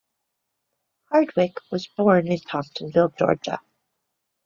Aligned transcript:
Hardwick 1.11 1.59
was 1.71 1.85
born 1.95 2.25
in 2.27 2.39
Thomasville, 2.39 3.13
Georgia. 3.19 3.59